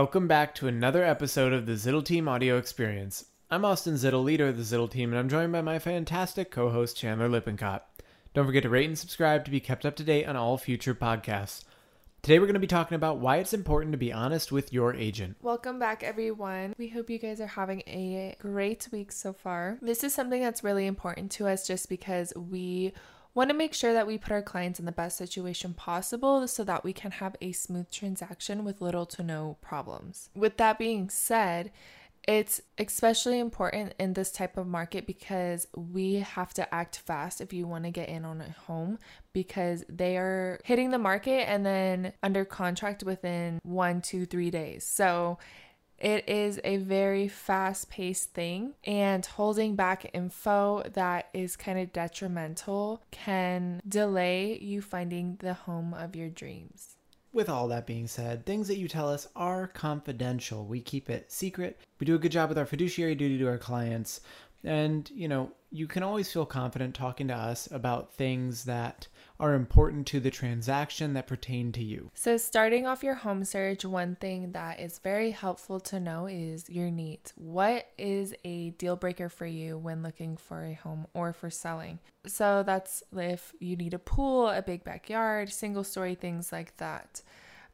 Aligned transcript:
Welcome 0.00 0.28
back 0.28 0.54
to 0.54 0.68
another 0.68 1.02
episode 1.02 1.52
of 1.52 1.66
the 1.66 1.72
Zittel 1.72 2.04
Team 2.04 2.28
Audio 2.28 2.56
Experience. 2.56 3.24
I'm 3.50 3.64
Austin 3.64 3.94
Zittel, 3.94 4.22
leader 4.22 4.46
of 4.46 4.56
the 4.56 4.62
Zittel 4.62 4.88
Team, 4.88 5.10
and 5.10 5.18
I'm 5.18 5.28
joined 5.28 5.50
by 5.50 5.60
my 5.60 5.80
fantastic 5.80 6.52
co 6.52 6.70
host 6.70 6.96
Chandler 6.96 7.28
Lippincott. 7.28 7.82
Don't 8.32 8.46
forget 8.46 8.62
to 8.62 8.68
rate 8.68 8.86
and 8.86 8.96
subscribe 8.96 9.44
to 9.44 9.50
be 9.50 9.58
kept 9.58 9.84
up 9.84 9.96
to 9.96 10.04
date 10.04 10.26
on 10.26 10.36
all 10.36 10.56
future 10.56 10.94
podcasts. 10.94 11.64
Today, 12.22 12.38
we're 12.38 12.46
going 12.46 12.54
to 12.54 12.60
be 12.60 12.68
talking 12.68 12.94
about 12.94 13.18
why 13.18 13.38
it's 13.38 13.52
important 13.52 13.90
to 13.90 13.98
be 13.98 14.12
honest 14.12 14.52
with 14.52 14.72
your 14.72 14.94
agent. 14.94 15.36
Welcome 15.42 15.80
back, 15.80 16.04
everyone. 16.04 16.76
We 16.78 16.90
hope 16.90 17.10
you 17.10 17.18
guys 17.18 17.40
are 17.40 17.48
having 17.48 17.80
a 17.88 18.36
great 18.38 18.88
week 18.92 19.10
so 19.10 19.32
far. 19.32 19.78
This 19.82 20.04
is 20.04 20.14
something 20.14 20.40
that's 20.40 20.62
really 20.62 20.86
important 20.86 21.32
to 21.32 21.48
us 21.48 21.66
just 21.66 21.88
because 21.88 22.32
we 22.36 22.92
want 23.38 23.50
to 23.50 23.56
make 23.56 23.72
sure 23.72 23.92
that 23.92 24.08
we 24.08 24.18
put 24.18 24.32
our 24.32 24.42
clients 24.42 24.80
in 24.80 24.84
the 24.84 24.90
best 24.90 25.16
situation 25.16 25.72
possible 25.72 26.48
so 26.48 26.64
that 26.64 26.82
we 26.82 26.92
can 26.92 27.12
have 27.12 27.36
a 27.40 27.52
smooth 27.52 27.88
transaction 27.88 28.64
with 28.64 28.80
little 28.80 29.06
to 29.06 29.22
no 29.22 29.56
problems. 29.60 30.28
With 30.34 30.56
that 30.56 30.76
being 30.76 31.08
said, 31.08 31.70
it's 32.26 32.60
especially 32.78 33.38
important 33.38 33.94
in 34.00 34.14
this 34.14 34.32
type 34.32 34.56
of 34.56 34.66
market 34.66 35.06
because 35.06 35.68
we 35.76 36.14
have 36.14 36.52
to 36.54 36.74
act 36.74 36.98
fast 36.98 37.40
if 37.40 37.52
you 37.52 37.68
want 37.68 37.84
to 37.84 37.92
get 37.92 38.08
in 38.08 38.24
on 38.24 38.40
a 38.40 38.50
home 38.66 38.98
because 39.32 39.84
they 39.88 40.16
are 40.16 40.58
hitting 40.64 40.90
the 40.90 40.98
market 40.98 41.48
and 41.48 41.64
then 41.64 42.12
under 42.24 42.44
contract 42.44 43.04
within 43.04 43.60
one, 43.62 44.02
two, 44.02 44.26
three 44.26 44.50
days. 44.50 44.82
So 44.82 45.38
it 45.98 46.28
is 46.28 46.60
a 46.64 46.76
very 46.78 47.28
fast 47.28 47.90
paced 47.90 48.32
thing, 48.32 48.74
and 48.84 49.24
holding 49.24 49.74
back 49.74 50.10
info 50.12 50.82
that 50.92 51.28
is 51.34 51.56
kind 51.56 51.78
of 51.78 51.92
detrimental 51.92 53.02
can 53.10 53.80
delay 53.88 54.58
you 54.58 54.80
finding 54.80 55.36
the 55.40 55.54
home 55.54 55.94
of 55.94 56.14
your 56.14 56.28
dreams. 56.28 56.96
With 57.32 57.48
all 57.48 57.68
that 57.68 57.86
being 57.86 58.06
said, 58.06 58.46
things 58.46 58.68
that 58.68 58.78
you 58.78 58.88
tell 58.88 59.08
us 59.10 59.28
are 59.36 59.66
confidential. 59.66 60.64
We 60.64 60.80
keep 60.80 61.10
it 61.10 61.30
secret. 61.30 61.78
We 62.00 62.06
do 62.06 62.14
a 62.14 62.18
good 62.18 62.32
job 62.32 62.48
with 62.48 62.58
our 62.58 62.66
fiduciary 62.66 63.14
duty 63.14 63.38
to 63.38 63.48
our 63.48 63.58
clients. 63.58 64.22
And, 64.64 65.08
you 65.14 65.28
know, 65.28 65.52
you 65.70 65.86
can 65.86 66.02
always 66.02 66.32
feel 66.32 66.46
confident 66.46 66.94
talking 66.94 67.28
to 67.28 67.34
us 67.34 67.68
about 67.70 68.14
things 68.14 68.64
that 68.64 69.06
are 69.40 69.54
important 69.54 70.06
to 70.08 70.20
the 70.20 70.30
transaction 70.30 71.14
that 71.14 71.26
pertain 71.26 71.72
to 71.72 71.82
you. 71.82 72.10
So, 72.14 72.36
starting 72.36 72.86
off 72.86 73.02
your 73.02 73.14
home 73.14 73.44
search, 73.44 73.84
one 73.84 74.16
thing 74.16 74.52
that 74.52 74.80
is 74.80 74.98
very 74.98 75.30
helpful 75.30 75.80
to 75.80 76.00
know 76.00 76.26
is 76.26 76.68
your 76.68 76.90
needs. 76.90 77.32
What 77.36 77.88
is 77.96 78.34
a 78.44 78.70
deal 78.70 78.96
breaker 78.96 79.28
for 79.28 79.46
you 79.46 79.78
when 79.78 80.02
looking 80.02 80.36
for 80.36 80.64
a 80.64 80.74
home 80.74 81.06
or 81.14 81.32
for 81.32 81.50
selling? 81.50 81.98
So, 82.26 82.62
that's 82.64 83.02
if 83.12 83.52
you 83.60 83.76
need 83.76 83.94
a 83.94 83.98
pool, 83.98 84.48
a 84.48 84.62
big 84.62 84.84
backyard, 84.84 85.50
single 85.50 85.84
story, 85.84 86.14
things 86.14 86.52
like 86.52 86.76
that. 86.78 87.22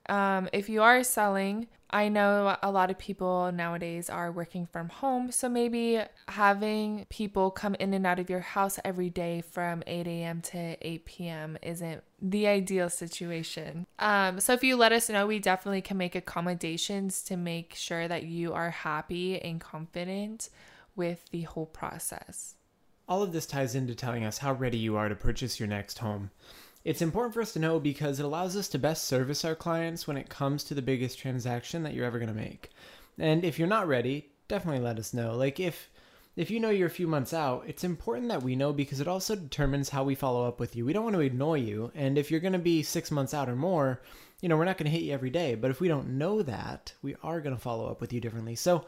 Um, 0.08 0.48
if 0.52 0.68
you 0.68 0.82
are 0.82 1.02
selling, 1.02 1.68
I 1.90 2.08
know 2.08 2.56
a 2.62 2.72
lot 2.72 2.90
of 2.90 2.98
people 2.98 3.52
nowadays 3.52 4.10
are 4.10 4.32
working 4.32 4.66
from 4.66 4.88
home, 4.88 5.30
so 5.30 5.48
maybe 5.48 6.00
having 6.26 7.06
people 7.08 7.50
come 7.52 7.76
in 7.76 7.94
and 7.94 8.04
out 8.04 8.18
of 8.18 8.28
your 8.28 8.40
house 8.40 8.80
every 8.84 9.10
day 9.10 9.42
from 9.42 9.84
8 9.86 10.06
a.m. 10.06 10.40
to 10.42 10.76
8 10.80 11.04
p.m. 11.04 11.58
isn't 11.62 12.02
the 12.20 12.48
ideal 12.48 12.90
situation. 12.90 13.86
Um, 14.00 14.40
so 14.40 14.52
if 14.54 14.64
you 14.64 14.76
let 14.76 14.92
us 14.92 15.08
know, 15.08 15.26
we 15.26 15.38
definitely 15.38 15.82
can 15.82 15.96
make 15.96 16.16
accommodations 16.16 17.22
to 17.22 17.36
make 17.36 17.74
sure 17.74 18.08
that 18.08 18.24
you 18.24 18.52
are 18.52 18.70
happy 18.70 19.40
and 19.40 19.60
confident 19.60 20.48
with 20.96 21.24
the 21.30 21.42
whole 21.42 21.66
process. 21.66 22.56
All 23.08 23.22
of 23.22 23.32
this 23.32 23.46
ties 23.46 23.74
into 23.74 23.94
telling 23.94 24.24
us 24.24 24.38
how 24.38 24.52
ready 24.52 24.78
you 24.78 24.96
are 24.96 25.08
to 25.08 25.14
purchase 25.14 25.60
your 25.60 25.68
next 25.68 25.98
home. 25.98 26.30
It's 26.84 27.00
important 27.00 27.32
for 27.32 27.40
us 27.40 27.52
to 27.54 27.58
know 27.58 27.80
because 27.80 28.20
it 28.20 28.26
allows 28.26 28.56
us 28.56 28.68
to 28.68 28.78
best 28.78 29.04
service 29.04 29.44
our 29.44 29.54
clients 29.54 30.06
when 30.06 30.18
it 30.18 30.28
comes 30.28 30.64
to 30.64 30.74
the 30.74 30.82
biggest 30.82 31.18
transaction 31.18 31.82
that 31.82 31.94
you're 31.94 32.04
ever 32.04 32.18
going 32.18 32.28
to 32.28 32.34
make. 32.34 32.70
And 33.18 33.42
if 33.42 33.58
you're 33.58 33.66
not 33.68 33.88
ready, 33.88 34.30
definitely 34.48 34.82
let 34.82 34.98
us 34.98 35.14
know. 35.14 35.34
Like 35.34 35.58
if 35.58 35.88
if 36.36 36.50
you 36.50 36.58
know 36.58 36.70
you're 36.70 36.88
a 36.88 36.90
few 36.90 37.06
months 37.06 37.32
out, 37.32 37.64
it's 37.66 37.84
important 37.84 38.28
that 38.28 38.42
we 38.42 38.56
know 38.56 38.72
because 38.72 39.00
it 39.00 39.06
also 39.06 39.36
determines 39.36 39.88
how 39.88 40.02
we 40.02 40.16
follow 40.16 40.46
up 40.48 40.58
with 40.58 40.74
you. 40.74 40.84
We 40.84 40.92
don't 40.92 41.04
want 41.04 41.14
to 41.14 41.20
ignore 41.20 41.56
you, 41.56 41.92
and 41.94 42.18
if 42.18 42.28
you're 42.30 42.40
going 42.40 42.54
to 42.54 42.58
be 42.58 42.82
6 42.82 43.10
months 43.12 43.32
out 43.32 43.48
or 43.48 43.54
more, 43.54 44.02
you 44.40 44.48
know, 44.48 44.56
we're 44.56 44.64
not 44.64 44.76
going 44.76 44.90
to 44.90 44.96
hit 44.96 45.04
you 45.04 45.12
every 45.12 45.30
day, 45.30 45.54
but 45.54 45.70
if 45.70 45.80
we 45.80 45.86
don't 45.86 46.18
know 46.18 46.42
that, 46.42 46.92
we 47.02 47.14
are 47.22 47.40
going 47.40 47.54
to 47.54 47.62
follow 47.62 47.86
up 47.86 48.00
with 48.00 48.12
you 48.12 48.20
differently. 48.20 48.56
So, 48.56 48.84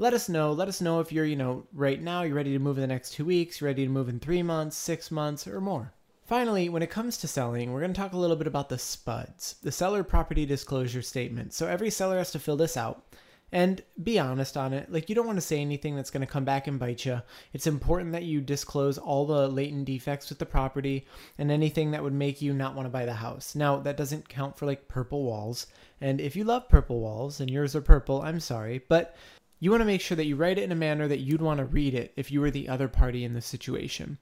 let 0.00 0.12
us 0.12 0.28
know. 0.28 0.52
Let 0.52 0.68
us 0.68 0.80
know 0.80 1.00
if 1.00 1.10
you're, 1.12 1.24
you 1.24 1.36
know, 1.36 1.66
right 1.72 2.00
now 2.00 2.22
you're 2.22 2.36
ready 2.36 2.52
to 2.52 2.58
move 2.58 2.78
in 2.78 2.82
the 2.82 2.88
next 2.88 3.12
2 3.12 3.24
weeks, 3.24 3.60
you're 3.60 3.68
ready 3.68 3.84
to 3.84 3.90
move 3.90 4.08
in 4.08 4.18
3 4.18 4.42
months, 4.42 4.76
6 4.76 5.10
months 5.10 5.46
or 5.46 5.60
more. 5.60 5.92
Finally, 6.28 6.68
when 6.68 6.82
it 6.82 6.90
comes 6.90 7.16
to 7.16 7.26
selling, 7.26 7.72
we're 7.72 7.80
going 7.80 7.94
to 7.94 7.98
talk 7.98 8.12
a 8.12 8.18
little 8.18 8.36
bit 8.36 8.46
about 8.46 8.68
the 8.68 8.76
SPUDs, 8.76 9.58
the 9.62 9.72
seller 9.72 10.04
property 10.04 10.44
disclosure 10.44 11.00
statement. 11.00 11.54
So 11.54 11.66
every 11.66 11.88
seller 11.88 12.18
has 12.18 12.30
to 12.32 12.38
fill 12.38 12.58
this 12.58 12.76
out 12.76 13.02
and 13.50 13.80
be 14.02 14.18
honest 14.18 14.54
on 14.54 14.74
it. 14.74 14.92
Like, 14.92 15.08
you 15.08 15.14
don't 15.14 15.26
want 15.26 15.38
to 15.38 15.46
say 15.46 15.58
anything 15.58 15.96
that's 15.96 16.10
going 16.10 16.20
to 16.20 16.30
come 16.30 16.44
back 16.44 16.66
and 16.66 16.78
bite 16.78 17.06
you. 17.06 17.22
It's 17.54 17.66
important 17.66 18.12
that 18.12 18.24
you 18.24 18.42
disclose 18.42 18.98
all 18.98 19.24
the 19.24 19.48
latent 19.48 19.86
defects 19.86 20.28
with 20.28 20.38
the 20.38 20.44
property 20.44 21.06
and 21.38 21.50
anything 21.50 21.92
that 21.92 22.02
would 22.02 22.12
make 22.12 22.42
you 22.42 22.52
not 22.52 22.74
want 22.74 22.84
to 22.84 22.90
buy 22.90 23.06
the 23.06 23.14
house. 23.14 23.54
Now, 23.54 23.78
that 23.78 23.96
doesn't 23.96 24.28
count 24.28 24.58
for 24.58 24.66
like 24.66 24.86
purple 24.86 25.22
walls. 25.22 25.66
And 26.02 26.20
if 26.20 26.36
you 26.36 26.44
love 26.44 26.68
purple 26.68 27.00
walls 27.00 27.40
and 27.40 27.48
yours 27.48 27.74
are 27.74 27.80
purple, 27.80 28.20
I'm 28.20 28.38
sorry, 28.38 28.82
but 28.86 29.16
you 29.60 29.70
want 29.70 29.80
to 29.80 29.86
make 29.86 30.02
sure 30.02 30.16
that 30.16 30.26
you 30.26 30.36
write 30.36 30.58
it 30.58 30.64
in 30.64 30.72
a 30.72 30.74
manner 30.74 31.08
that 31.08 31.20
you'd 31.20 31.40
want 31.40 31.56
to 31.56 31.64
read 31.64 31.94
it 31.94 32.12
if 32.16 32.30
you 32.30 32.42
were 32.42 32.50
the 32.50 32.68
other 32.68 32.86
party 32.86 33.24
in 33.24 33.32
the 33.32 33.40
situation 33.40 34.18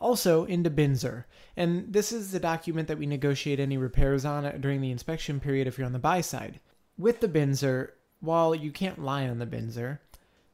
also 0.00 0.44
into 0.44 0.70
BINSR. 0.70 1.24
And 1.56 1.92
this 1.92 2.10
is 2.12 2.32
the 2.32 2.40
document 2.40 2.88
that 2.88 2.98
we 2.98 3.06
negotiate 3.06 3.60
any 3.60 3.76
repairs 3.76 4.24
on 4.24 4.60
during 4.60 4.80
the 4.80 4.90
inspection 4.90 5.40
period 5.40 5.66
if 5.66 5.76
you're 5.76 5.86
on 5.86 5.92
the 5.92 5.98
buy 5.98 6.20
side. 6.20 6.60
With 6.96 7.20
the 7.20 7.28
BINSR, 7.28 7.90
while 8.20 8.54
you 8.54 8.70
can't 8.70 9.02
lie 9.02 9.28
on 9.28 9.38
the 9.38 9.46
BINSR, 9.46 9.98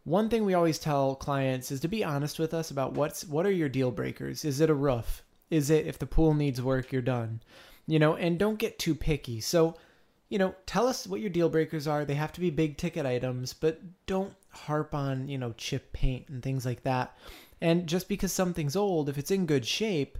one 0.04 0.28
thing 0.28 0.44
we 0.44 0.54
always 0.54 0.78
tell 0.78 1.16
clients 1.16 1.70
is 1.70 1.80
to 1.80 1.88
be 1.88 2.04
honest 2.04 2.38
with 2.38 2.54
us 2.54 2.70
about 2.70 2.92
what's 2.92 3.24
what 3.24 3.46
are 3.46 3.50
your 3.50 3.68
deal 3.68 3.90
breakers? 3.90 4.44
Is 4.44 4.60
it 4.60 4.70
a 4.70 4.74
roof? 4.74 5.22
Is 5.50 5.70
it 5.70 5.86
if 5.86 5.98
the 5.98 6.06
pool 6.06 6.34
needs 6.34 6.62
work, 6.62 6.92
you're 6.92 7.02
done? 7.02 7.40
You 7.86 7.98
know, 7.98 8.14
and 8.16 8.38
don't 8.38 8.58
get 8.58 8.78
too 8.78 8.94
picky. 8.94 9.40
So, 9.40 9.76
you 10.28 10.38
know, 10.38 10.54
tell 10.64 10.88
us 10.88 11.06
what 11.06 11.20
your 11.20 11.30
deal 11.30 11.48
breakers 11.48 11.86
are. 11.86 12.04
They 12.04 12.14
have 12.14 12.32
to 12.32 12.40
be 12.40 12.50
big 12.50 12.76
ticket 12.76 13.06
items, 13.06 13.52
but 13.52 13.80
don't 14.06 14.34
harp 14.50 14.94
on, 14.94 15.28
you 15.28 15.38
know, 15.38 15.54
chip 15.56 15.92
paint 15.92 16.28
and 16.28 16.42
things 16.42 16.66
like 16.66 16.82
that 16.82 17.16
and 17.60 17.86
just 17.86 18.08
because 18.08 18.32
something's 18.32 18.76
old, 18.76 19.08
if 19.08 19.18
it's 19.18 19.30
in 19.30 19.46
good 19.46 19.66
shape, 19.66 20.18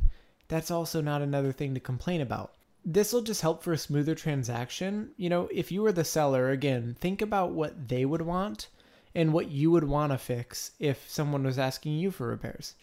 that's 0.49 0.71
also 0.71 1.01
not 1.01 1.23
another 1.23 1.53
thing 1.53 1.75
to 1.75 1.81
complain 1.81 2.21
about. 2.21 2.55
This 2.85 3.13
will 3.13 3.23
just 3.23 3.43
help 3.43 3.63
for 3.63 3.73
a 3.73 3.79
smoother 3.79 4.15
transaction. 4.15 5.11
You 5.17 5.29
know, 5.29 5.49
if 5.53 5.73
you 5.73 5.83
were 5.83 5.93
the 5.93 6.05
seller, 6.05 6.51
again, 6.51 6.97
think 6.99 7.21
about 7.21 7.51
what 7.51 7.89
they 7.89 8.05
would 8.05 8.23
want 8.23 8.69
and 9.15 9.33
what 9.33 9.51
you 9.51 9.71
would 9.71 9.85
want 9.85 10.13
to 10.13 10.19
fix 10.19 10.73
if 10.79 11.11
someone 11.11 11.43
was 11.43 11.59
asking 11.59 11.95
you 11.95 12.11
for 12.11 12.29
repairs. 12.29 12.75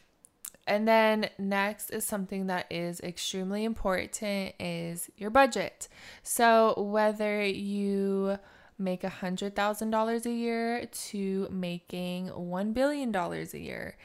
And 0.65 0.87
then 0.87 1.29
next 1.37 1.89
is 1.89 2.05
something 2.05 2.47
that 2.47 2.67
is 2.71 2.99
extremely 3.01 3.65
important 3.65 4.21
is 4.59 5.09
your 5.17 5.29
budget. 5.29 5.87
So 6.21 6.73
whether 6.77 7.43
you 7.45 8.37
make 8.77 9.03
a 9.03 9.09
$100,000 9.09 10.25
a 10.25 10.31
year 10.31 10.85
to 10.85 11.47
making 11.51 12.29
$1 12.29 12.73
billion 12.73 13.15
a 13.15 13.57
year, 13.57 13.97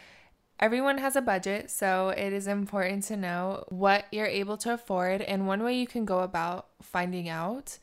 Everyone 0.60 0.98
has 0.98 1.14
a 1.14 1.22
budget, 1.22 1.70
so 1.70 2.08
it 2.08 2.32
is 2.32 2.48
important 2.48 3.04
to 3.04 3.16
know 3.16 3.64
what 3.68 4.06
you're 4.10 4.26
able 4.26 4.56
to 4.58 4.74
afford. 4.74 5.22
And 5.22 5.46
one 5.46 5.62
way 5.62 5.78
you 5.78 5.86
can 5.86 6.04
go 6.04 6.20
about 6.20 6.66
finding 6.82 7.28
out 7.28 7.78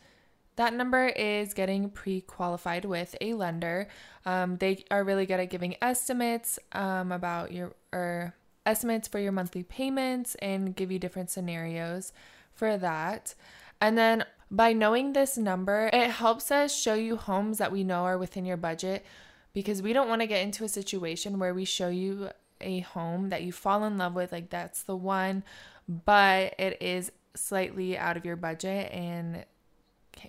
that 0.55 0.73
number 0.73 1.07
is 1.07 1.53
getting 1.53 1.89
pre 1.89 2.21
qualified 2.21 2.85
with 2.85 3.15
a 3.19 3.33
lender. 3.33 3.87
Um, 4.25 4.57
they 4.57 4.85
are 4.89 5.03
really 5.03 5.25
good 5.25 5.39
at 5.39 5.49
giving 5.49 5.75
estimates 5.81 6.59
um, 6.71 7.11
about 7.11 7.51
your 7.51 7.73
or 7.91 8.35
estimates 8.65 9.07
for 9.07 9.19
your 9.19 9.31
monthly 9.31 9.63
payments 9.63 10.35
and 10.35 10.75
give 10.75 10.91
you 10.91 10.99
different 10.99 11.29
scenarios 11.29 12.13
for 12.53 12.77
that. 12.77 13.35
And 13.81 13.97
then 13.97 14.25
by 14.49 14.73
knowing 14.73 15.13
this 15.13 15.37
number, 15.37 15.89
it 15.91 16.11
helps 16.11 16.51
us 16.51 16.75
show 16.75 16.93
you 16.93 17.17
homes 17.17 17.57
that 17.57 17.71
we 17.71 17.83
know 17.83 18.03
are 18.03 18.17
within 18.17 18.45
your 18.45 18.57
budget 18.57 19.05
because 19.53 19.81
we 19.81 19.93
don't 19.93 20.09
want 20.09 20.21
to 20.21 20.27
get 20.27 20.41
into 20.41 20.63
a 20.63 20.69
situation 20.69 21.39
where 21.39 21.53
we 21.53 21.65
show 21.65 21.89
you 21.89 22.29
a 22.65 22.79
home 22.81 23.29
that 23.29 23.43
you 23.43 23.51
fall 23.51 23.85
in 23.85 23.97
love 23.97 24.15
with, 24.15 24.31
like 24.31 24.49
that's 24.49 24.83
the 24.83 24.95
one, 24.95 25.43
but 25.87 26.55
it 26.59 26.81
is 26.81 27.11
slightly 27.35 27.97
out 27.97 28.17
of 28.17 28.25
your 28.25 28.35
budget 28.35 28.91
and 28.91 29.45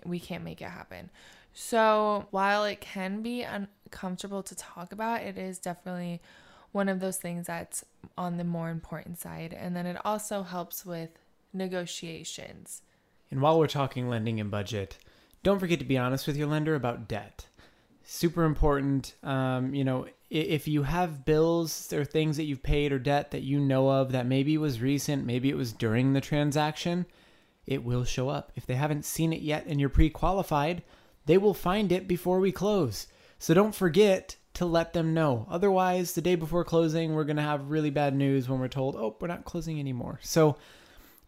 we 0.05 0.21
can't 0.21 0.45
make 0.45 0.61
it 0.61 0.69
happen. 0.69 1.11
So, 1.53 2.27
while 2.33 2.65
it 2.65 2.83
can 2.83 3.23
be 3.23 3.43
uncomfortable 3.43 4.43
to 4.43 4.55
talk 4.55 4.93
about, 4.93 5.23
it 5.23 5.39
is 5.39 5.59
definitely 5.59 6.21
one 6.73 6.91
of 6.91 7.01
those 7.01 7.17
things 7.17 7.47
that's 7.47 7.83
on 8.19 8.37
the 8.37 8.45
more 8.45 8.69
important 8.69 9.19
side. 9.19 9.55
And 9.59 9.75
then 9.75 9.87
it 9.87 9.97
also 10.05 10.43
helps 10.43 10.85
with 10.85 11.11
negotiations. 11.55 12.83
And 13.31 13.41
while 13.41 13.59
we're 13.59 13.69
talking 13.69 14.09
lending 14.09 14.39
and 14.39 14.51
budget, 14.51 14.99
don't 15.43 15.59
forget 15.59 15.79
to 15.79 15.87
be 15.87 15.97
honest 15.97 16.27
with 16.27 16.37
your 16.37 16.49
lender 16.49 16.75
about 16.75 17.09
debt 17.09 17.47
super 18.07 18.45
important. 18.45 19.15
Um, 19.23 19.75
you 19.75 19.85
know, 19.85 20.07
if 20.31 20.67
you 20.67 20.83
have 20.85 21.25
bills 21.25 21.93
or 21.93 22.05
things 22.05 22.37
that 22.37 22.45
you've 22.45 22.63
paid 22.63 22.93
or 22.93 22.99
debt 22.99 23.33
that 23.33 23.43
you 23.43 23.61
know 23.61 23.91
of 23.91 24.13
that 24.13 24.27
maybe 24.27 24.57
was 24.57 24.81
recent, 24.81 25.27
maybe 25.27 25.51
it 25.51 25.57
was 25.57 25.73
during 25.73 26.13
the 26.13 26.21
transaction, 26.21 27.07
it 27.67 27.85
will 27.85 28.05
show 28.05 28.29
up. 28.29 28.53
If 28.55 28.67
they 28.67 28.75
haven't 28.75 29.05
seen 29.05 29.33
it 29.33 29.43
yet 29.43 29.67
and 29.67 29.79
you're 29.79 29.89
pre 29.89 30.09
qualified, 30.09 30.83
they 31.27 31.37
will 31.37 31.55
find 31.55 31.93
it 31.93 32.09
before 32.09 32.41
we 32.41 32.53
close. 32.53 33.09
So 33.39 33.53
don't 33.53 33.75
forget 33.75 34.37
to 34.55 34.65
let 34.65 34.93
them 34.95 35.13
know. 35.13 35.47
Otherwise, 35.51 36.13
the 36.13 36.23
day 36.23 36.35
before 36.35 36.65
closing, 36.65 37.15
we're 37.15 37.25
going 37.25 37.37
to 37.37 37.43
have 37.43 37.71
really 37.71 37.91
bad 37.91 38.15
news 38.15 38.49
when 38.49 38.59
we're 38.59 38.69
told, 38.69 38.97
oh, 38.97 39.17
we're 39.21 39.29
not 39.29 39.45
closing 39.45 39.79
anymore. 39.79 40.19
So 40.23 40.57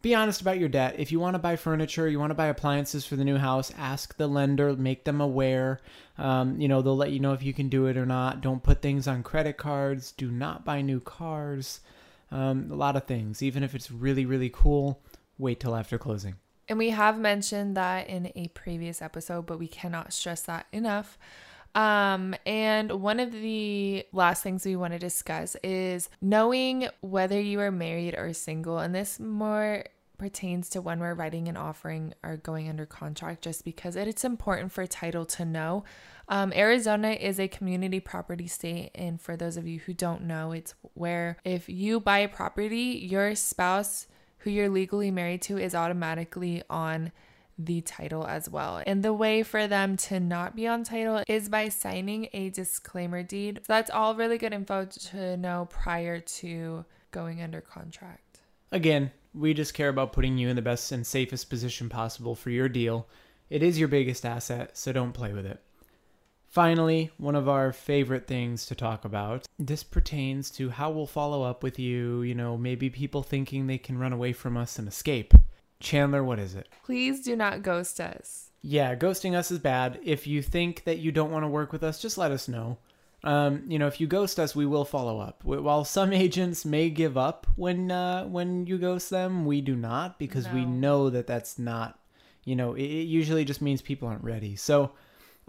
be 0.00 0.14
honest 0.14 0.40
about 0.40 0.58
your 0.58 0.68
debt. 0.68 0.94
If 0.98 1.10
you 1.10 1.18
want 1.18 1.34
to 1.34 1.38
buy 1.38 1.56
furniture, 1.56 2.08
you 2.08 2.20
want 2.20 2.30
to 2.30 2.36
buy 2.36 2.46
appliances 2.46 3.04
for 3.04 3.16
the 3.16 3.24
new 3.24 3.36
house, 3.36 3.72
ask 3.76 4.16
the 4.16 4.28
lender, 4.28 4.74
make 4.74 5.04
them 5.04 5.20
aware. 5.20 5.80
Um, 6.16 6.60
you 6.60 6.68
know, 6.68 6.82
they'll 6.82 6.96
let 6.96 7.10
you 7.10 7.20
know 7.20 7.32
if 7.32 7.42
you 7.42 7.52
can 7.52 7.68
do 7.68 7.86
it 7.86 7.96
or 7.96 8.06
not. 8.06 8.40
Don't 8.40 8.62
put 8.62 8.80
things 8.80 9.08
on 9.08 9.22
credit 9.22 9.56
cards. 9.56 10.12
Do 10.12 10.30
not 10.30 10.64
buy 10.64 10.82
new 10.82 11.00
cars. 11.00 11.80
Um, 12.30 12.68
a 12.70 12.76
lot 12.76 12.96
of 12.96 13.04
things. 13.04 13.42
Even 13.42 13.62
if 13.62 13.74
it's 13.74 13.90
really, 13.90 14.24
really 14.24 14.50
cool, 14.50 15.00
wait 15.36 15.60
till 15.60 15.74
after 15.74 15.98
closing. 15.98 16.36
And 16.68 16.78
we 16.78 16.90
have 16.90 17.18
mentioned 17.18 17.76
that 17.76 18.08
in 18.08 18.30
a 18.36 18.48
previous 18.48 19.00
episode, 19.00 19.46
but 19.46 19.58
we 19.58 19.68
cannot 19.68 20.12
stress 20.12 20.42
that 20.42 20.66
enough. 20.70 21.18
Um, 21.74 22.34
and 22.46 22.90
one 23.02 23.20
of 23.20 23.32
the 23.32 24.04
last 24.12 24.42
things 24.42 24.64
we 24.64 24.76
want 24.76 24.94
to 24.94 24.98
discuss 24.98 25.56
is 25.62 26.08
knowing 26.20 26.88
whether 27.00 27.40
you 27.40 27.60
are 27.60 27.70
married 27.70 28.14
or 28.14 28.32
single. 28.32 28.78
And 28.78 28.94
this 28.94 29.20
more 29.20 29.84
pertains 30.18 30.68
to 30.68 30.80
when 30.80 30.98
we're 30.98 31.14
writing 31.14 31.48
an 31.48 31.56
offering 31.56 32.12
or 32.24 32.36
going 32.36 32.68
under 32.68 32.84
contract, 32.84 33.42
just 33.42 33.64
because 33.64 33.96
it's 33.96 34.24
important 34.24 34.72
for 34.72 34.86
title 34.86 35.24
to 35.24 35.44
know. 35.44 35.84
Um, 36.28 36.52
Arizona 36.54 37.10
is 37.10 37.38
a 37.38 37.48
community 37.48 38.00
property 38.00 38.48
state, 38.48 38.90
and 38.94 39.20
for 39.20 39.36
those 39.36 39.56
of 39.56 39.66
you 39.66 39.78
who 39.78 39.94
don't 39.94 40.24
know, 40.24 40.52
it's 40.52 40.74
where 40.94 41.38
if 41.44 41.68
you 41.68 42.00
buy 42.00 42.18
a 42.18 42.28
property, 42.28 43.06
your 43.08 43.34
spouse 43.34 44.08
who 44.38 44.50
you're 44.50 44.68
legally 44.68 45.10
married 45.10 45.42
to 45.42 45.56
is 45.56 45.74
automatically 45.74 46.62
on 46.68 47.12
the 47.58 47.80
title 47.80 48.26
as 48.26 48.48
well. 48.48 48.82
And 48.86 49.02
the 49.02 49.12
way 49.12 49.42
for 49.42 49.66
them 49.66 49.96
to 49.96 50.20
not 50.20 50.54
be 50.54 50.66
on 50.66 50.84
title 50.84 51.22
is 51.26 51.48
by 51.48 51.68
signing 51.68 52.28
a 52.32 52.50
disclaimer 52.50 53.22
deed. 53.22 53.58
So 53.58 53.72
that's 53.72 53.90
all 53.90 54.14
really 54.14 54.38
good 54.38 54.52
info 54.52 54.84
to 54.84 55.36
know 55.36 55.66
prior 55.70 56.20
to 56.20 56.84
going 57.10 57.42
under 57.42 57.60
contract. 57.60 58.40
Again, 58.70 59.10
we 59.34 59.54
just 59.54 59.74
care 59.74 59.88
about 59.88 60.12
putting 60.12 60.38
you 60.38 60.48
in 60.48 60.56
the 60.56 60.62
best 60.62 60.92
and 60.92 61.06
safest 61.06 61.50
position 61.50 61.88
possible 61.88 62.34
for 62.34 62.50
your 62.50 62.68
deal. 62.68 63.06
It 63.50 63.62
is 63.62 63.78
your 63.78 63.88
biggest 63.88 64.24
asset, 64.24 64.76
so 64.76 64.92
don't 64.92 65.12
play 65.12 65.32
with 65.32 65.46
it. 65.46 65.60
Finally, 66.48 67.10
one 67.18 67.34
of 67.34 67.48
our 67.48 67.72
favorite 67.72 68.26
things 68.26 68.66
to 68.66 68.74
talk 68.74 69.04
about. 69.04 69.46
This 69.58 69.82
pertains 69.82 70.50
to 70.52 70.70
how 70.70 70.90
we'll 70.90 71.06
follow 71.06 71.42
up 71.42 71.62
with 71.62 71.78
you, 71.78 72.22
you 72.22 72.34
know, 72.34 72.56
maybe 72.56 72.88
people 72.88 73.22
thinking 73.22 73.66
they 73.66 73.78
can 73.78 73.98
run 73.98 74.12
away 74.12 74.32
from 74.32 74.56
us 74.56 74.78
and 74.78 74.88
escape. 74.88 75.34
Chandler, 75.80 76.24
what 76.24 76.38
is 76.38 76.54
it? 76.54 76.68
Please 76.84 77.22
do 77.22 77.36
not 77.36 77.62
ghost 77.62 78.00
us. 78.00 78.50
Yeah, 78.62 78.94
ghosting 78.96 79.34
us 79.34 79.50
is 79.50 79.58
bad. 79.58 80.00
If 80.02 80.26
you 80.26 80.42
think 80.42 80.84
that 80.84 80.98
you 80.98 81.12
don't 81.12 81.30
want 81.30 81.44
to 81.44 81.48
work 81.48 81.72
with 81.72 81.84
us, 81.84 82.00
just 82.00 82.18
let 82.18 82.32
us 82.32 82.48
know. 82.48 82.78
Um, 83.24 83.64
you 83.68 83.78
know, 83.78 83.86
if 83.86 84.00
you 84.00 84.06
ghost 84.06 84.38
us, 84.38 84.54
we 84.54 84.66
will 84.66 84.84
follow 84.84 85.20
up. 85.20 85.44
While 85.44 85.84
some 85.84 86.12
agents 86.24 86.64
may 86.64 86.90
give 86.90 87.16
up 87.16 87.46
when 87.56 87.90
uh, 87.90 88.24
when 88.24 88.66
you 88.66 88.78
ghost 88.78 89.10
them, 89.10 89.44
we 89.44 89.60
do 89.60 89.76
not 89.76 90.18
because 90.18 90.46
no. 90.46 90.54
we 90.54 90.64
know 90.64 91.10
that 91.10 91.26
that's 91.26 91.58
not. 91.58 91.98
You 92.44 92.56
know, 92.56 92.74
it, 92.74 92.82
it 92.82 93.06
usually 93.06 93.44
just 93.44 93.62
means 93.62 93.82
people 93.82 94.08
aren't 94.08 94.24
ready. 94.24 94.56
So. 94.56 94.92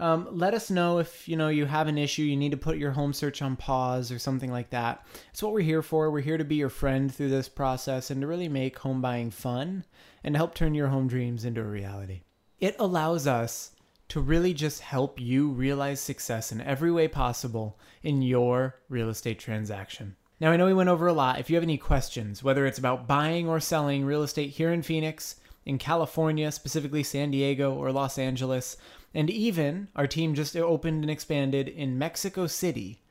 Um, 0.00 0.28
let 0.30 0.54
us 0.54 0.70
know 0.70 0.98
if 0.98 1.28
you 1.28 1.36
know 1.36 1.48
you 1.48 1.66
have 1.66 1.86
an 1.86 1.98
issue 1.98 2.22
you 2.22 2.36
need 2.36 2.52
to 2.52 2.56
put 2.56 2.78
your 2.78 2.92
home 2.92 3.12
search 3.12 3.42
on 3.42 3.54
pause 3.54 4.10
or 4.10 4.18
something 4.18 4.50
like 4.50 4.70
that 4.70 5.04
it's 5.30 5.42
what 5.42 5.52
we're 5.52 5.60
here 5.60 5.82
for 5.82 6.10
we're 6.10 6.20
here 6.20 6.38
to 6.38 6.44
be 6.44 6.54
your 6.54 6.70
friend 6.70 7.14
through 7.14 7.28
this 7.28 7.50
process 7.50 8.10
and 8.10 8.22
to 8.22 8.26
really 8.26 8.48
make 8.48 8.78
home 8.78 9.02
buying 9.02 9.30
fun 9.30 9.84
and 10.22 10.36
help 10.36 10.54
turn 10.54 10.74
your 10.74 10.88
home 10.88 11.08
dreams 11.08 11.44
into 11.44 11.60
a 11.60 11.64
reality. 11.64 12.22
It 12.58 12.76
allows 12.78 13.26
us 13.26 13.72
to 14.08 14.20
really 14.20 14.52
just 14.52 14.80
help 14.80 15.20
you 15.20 15.48
realize 15.48 16.00
success 16.00 16.52
in 16.52 16.60
every 16.60 16.90
way 16.90 17.08
possible 17.08 17.78
in 18.02 18.22
your 18.22 18.76
real 18.88 19.08
estate 19.08 19.38
transaction. 19.38 20.16
Now, 20.40 20.50
I 20.50 20.56
know 20.56 20.66
we 20.66 20.74
went 20.74 20.88
over 20.88 21.06
a 21.06 21.12
lot. 21.12 21.38
If 21.38 21.48
you 21.48 21.56
have 21.56 21.62
any 21.62 21.78
questions, 21.78 22.42
whether 22.42 22.66
it's 22.66 22.78
about 22.78 23.06
buying 23.06 23.48
or 23.48 23.60
selling 23.60 24.04
real 24.04 24.22
estate 24.22 24.50
here 24.50 24.72
in 24.72 24.82
Phoenix, 24.82 25.36
in 25.66 25.78
California, 25.78 26.50
specifically 26.50 27.02
San 27.02 27.30
Diego 27.30 27.74
or 27.74 27.92
Los 27.92 28.18
Angeles, 28.18 28.76
and 29.14 29.30
even 29.30 29.88
our 29.96 30.06
team 30.06 30.34
just 30.34 30.56
opened 30.56 31.02
and 31.02 31.10
expanded 31.10 31.68
in 31.68 31.98
Mexico 31.98 32.46
City, 32.46 33.02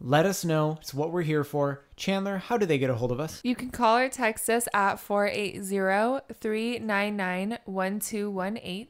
let 0.00 0.26
us 0.26 0.44
know. 0.44 0.78
It's 0.80 0.92
what 0.92 1.12
we're 1.12 1.22
here 1.22 1.44
for. 1.44 1.84
Chandler, 1.96 2.38
how 2.38 2.58
do 2.58 2.66
they 2.66 2.78
get 2.78 2.90
a 2.90 2.94
hold 2.94 3.12
of 3.12 3.20
us? 3.20 3.40
You 3.44 3.54
can 3.54 3.70
call 3.70 3.96
or 3.96 4.08
text 4.08 4.50
us 4.50 4.68
at 4.74 4.96
480 4.96 6.34
399 6.34 7.58
1218, 7.64 8.88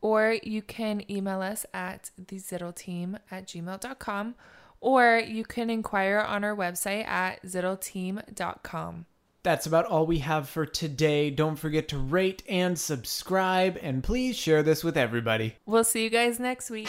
or 0.00 0.36
you 0.42 0.62
can 0.62 1.08
email 1.10 1.42
us 1.42 1.64
at 1.72 2.10
thezittelteam 2.20 3.18
at 3.30 3.46
gmail.com, 3.46 4.34
or 4.80 5.22
you 5.24 5.44
can 5.44 5.70
inquire 5.70 6.18
on 6.18 6.44
our 6.44 6.56
website 6.56 7.06
at 7.06 7.42
zittelteam.com. 7.44 9.06
That's 9.42 9.66
about 9.66 9.86
all 9.86 10.06
we 10.06 10.18
have 10.18 10.48
for 10.48 10.66
today. 10.66 11.30
Don't 11.30 11.56
forget 11.56 11.88
to 11.88 11.98
rate 11.98 12.42
and 12.48 12.78
subscribe, 12.78 13.78
and 13.80 14.02
please 14.02 14.36
share 14.36 14.62
this 14.62 14.82
with 14.82 14.96
everybody. 14.96 15.56
We'll 15.64 15.84
see 15.84 16.04
you 16.04 16.10
guys 16.10 16.40
next 16.40 16.70
week. 16.70 16.88